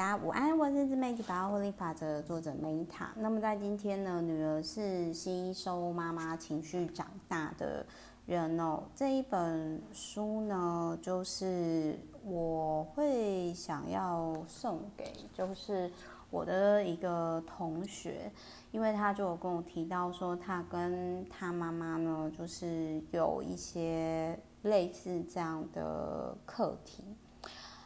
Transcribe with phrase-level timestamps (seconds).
[0.00, 3.12] 大家午安，我是自媒体把握获利法则的作者梅塔。
[3.16, 7.84] 那么在今天呢，女儿是吸收妈妈情绪长大的
[8.24, 8.82] 人哦。
[8.94, 15.92] 这一本书呢，就是我会想要送给，就是
[16.30, 18.32] 我的一个同学，
[18.72, 27.04] 因为他就有跟我提到说，他跟他妈妈呢，就是有一些类似这样的课题。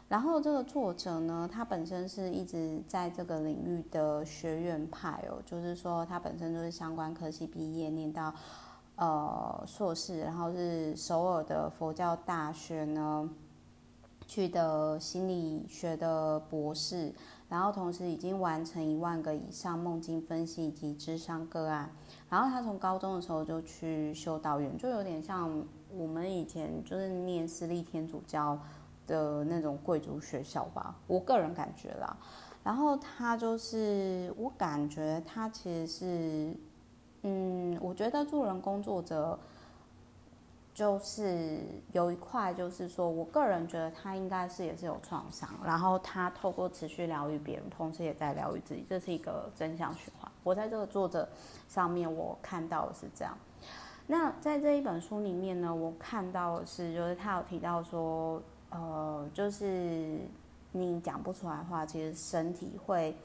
[0.07, 8.31] 然后这个作者呢，他本身是一直在这个领域的学院派哦，就是说他本身就是相关科系毕业，念到
[8.97, 13.27] 呃硕士，然后是首尔的佛教大学呢
[14.27, 17.11] 去的心理学的博士，
[17.49, 21.89] 然后同时已经完成一万个以上梦境分析以及智商个案，
[22.29, 28.55] 然后他从高中的时候就去修道院，就有点像我们以前就是念私立天主教。
[29.07, 32.17] 的那种贵族学校吧，我个人感觉啦。
[32.63, 36.57] 然后他就是，我感觉他其实是，
[37.21, 39.37] 嗯，我觉得助人工作者
[40.73, 41.59] 就是
[41.91, 50.31] 有一块，就是说我个人觉得他应该是也是有创伤，然后他透过持续疗愈别人，同时也在疗愈自己，这是一个真相循环。
[50.41, 51.29] 我在这个作者
[51.69, 53.37] 上面我看到的是这样。
[54.07, 58.41] 那在这一本书里面呢，我看到的是，就是他有提到说。
[58.75, 60.19] 哦，就是
[60.73, 63.15] 你讲不出来的话，其实身体会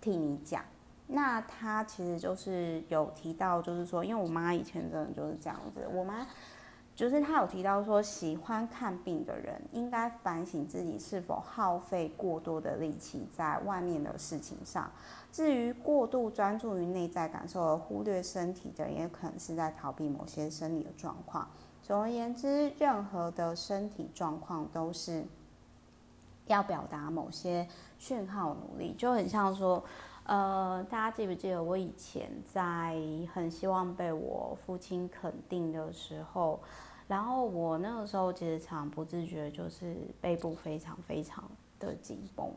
[0.00, 0.62] 替你讲。
[1.08, 5.86] 那他其实就是有提到，就是说，因为我妈以前真的就是这样子。
[5.92, 6.26] 我妈
[6.96, 14.90] 就是他有提到说，喜欢看病的人应该反省自己是否耗费过多的力气在外面的事情上。
[15.30, 21.46] 至于过度专注于内在感受而忽略身体的，也可能是在逃避某些生理的状况。
[21.82, 25.22] 总而言之，任何的身体状况都是
[26.46, 29.84] 要表达某些讯号，努力就很像说，
[30.26, 32.96] 呃，大家记不记得我以前在
[33.32, 36.60] 很希望被我父亲肯定的时候，
[37.06, 42.52] 然后我那个时候其实常不自觉就是背部非常非常的紧绷，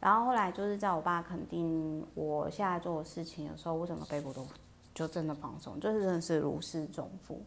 [0.00, 4.44] 然后后来就是在我爸肯定我现在做的事情的时候，我整个背部都
[4.92, 7.40] 就真的放松，就是真的是如释重负。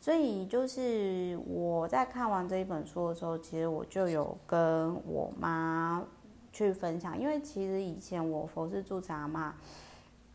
[0.00, 6.02] 所以就是我在看完这一本书的时候，其实我就有跟我妈
[6.52, 9.52] 去分享，因为其实以前我佛事住持阿嬷，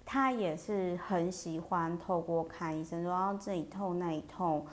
[0.06, 4.66] 她也是很喜欢透过看医生，说要这一痛那一痛，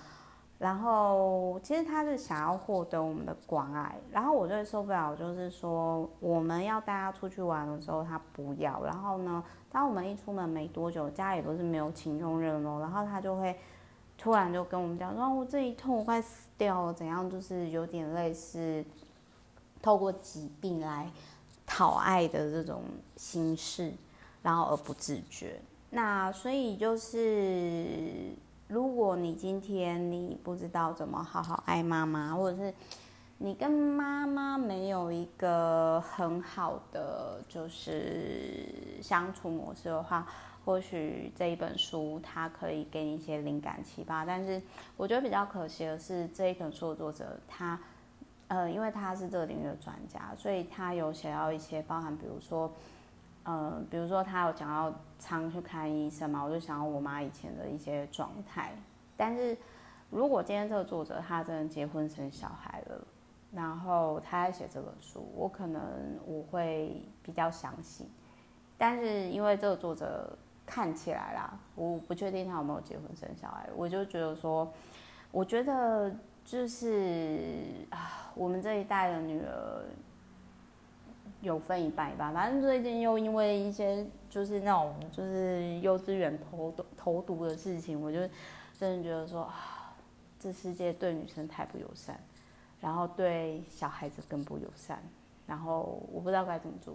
[0.58, 13.56] 然后其实他是想要获得我们的关爱，然后我最受不了就是说我们要带他出去玩的时候，他不要，然后呢，当我们一出门没多久，家里不是没有请佣人哦，然后他就会。
[14.18, 17.28] 突然就跟我们讲说，我这一痛我快死掉了，怎样？
[17.28, 18.84] 就是有点类似
[19.82, 21.10] 透过疾病来
[21.66, 22.84] 讨爱的这种
[23.16, 23.92] 心事，
[24.42, 25.60] 然后而不自觉。
[25.90, 28.32] 那所以就是，
[28.68, 32.72] 如果你今天你不知道怎么好好爱妈妈，或者是
[33.38, 38.66] 你跟妈妈没有一个很好的就是
[39.02, 40.26] 相处模式的话。
[40.64, 44.62] 或许这一本书它可以给你一些灵感启发，但是
[44.96, 47.76] 我觉得比较可惜的是，这一本书的作者他，
[48.52, 52.70] 呃，因为他是这个领域的专家，所以他有写到一些包含，比如说，
[53.44, 58.74] 呃，比如说他有讲到常去看医生嘛，我就想到我妈以前的一些状态。
[59.16, 59.56] 但是
[60.10, 63.02] 如果今天这个作者他真的结婚生小孩了，
[63.52, 65.80] 然后他在写这本书，我可能
[66.26, 68.06] 我会比较相信。
[68.76, 70.36] 但是因为这个作者。
[70.64, 74.72] 看起来啦，我不确定他有没有结婚生小孩，我就觉得说，
[75.32, 76.10] 我觉得
[76.44, 79.84] 就是啊，我们这一代的女儿
[81.40, 88.18] 有分一半一半，反正最近又因为一些就是那种就是幼稚园投毒投毒的事情，我就
[88.78, 89.94] 真的觉得说啊，
[90.38, 92.20] 这世界对女生太不友善，
[92.80, 95.02] 然后对小孩子更不友善，
[95.46, 96.94] 然后我不知道该怎么做。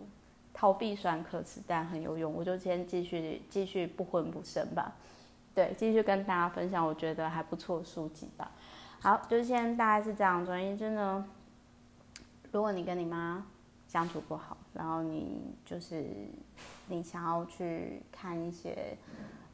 [0.53, 2.33] 逃避虽然可耻，但很有用。
[2.33, 4.95] 我就先继续继续不婚不生吧，
[5.53, 8.49] 对，继续跟大家分享我觉得还不错的书籍吧。
[8.99, 10.43] 好，就先大概是这样。
[10.45, 11.25] 总而言之呢，
[12.51, 13.45] 如果你跟你妈
[13.87, 16.27] 相处不好，然后你就是
[16.87, 18.97] 你想要去看一些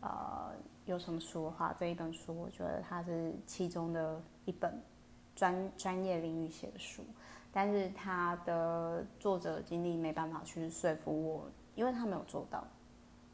[0.01, 0.51] 呃
[0.85, 4.81] 有什么书的话，这一本书我觉得它是其中的一本
[5.35, 7.03] 专专业领域写的书。
[7.55, 12.65] 但是他的作者经历没办法去说服我，因为他没有做到。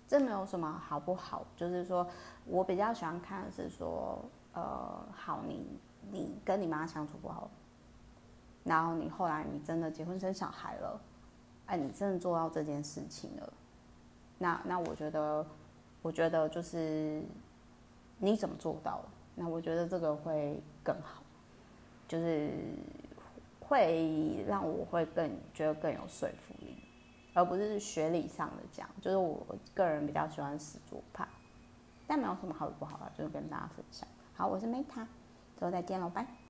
[0.10, 2.06] 这没有什么好不好，就是说
[2.44, 4.22] 我比较喜欢看的是说，
[4.52, 5.66] 呃，好，你
[6.12, 7.50] 你跟你妈相处不好，
[8.64, 11.02] 然后你后来你真的结婚生小孩了，
[11.66, 13.54] 哎，你真的做到这件事情了，
[14.38, 15.46] 那那我觉得，
[16.02, 17.24] 我觉得就是
[18.18, 19.10] 你怎么做到了？
[19.36, 21.24] 那我觉得这个会更好，
[22.08, 22.52] 就是
[23.60, 26.76] 会让我会更觉得更有说服力，
[27.34, 28.90] 而不是学理上的讲。
[29.00, 31.26] 就是我个人比较喜欢死做派，
[32.06, 34.06] 但没有什么好与不好啦，就是跟大家分享。
[34.34, 35.06] 好，我是 Meta，
[35.60, 36.30] 之后再见喽，拜。